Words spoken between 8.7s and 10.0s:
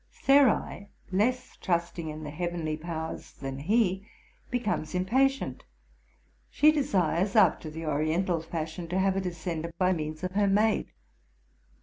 to have a descendant, by